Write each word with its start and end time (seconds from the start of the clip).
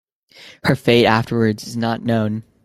Her 0.63 0.75
fate 0.75 1.05
afterwards 1.05 1.67
is 1.67 1.77
not 1.77 2.01
known. 2.03 2.41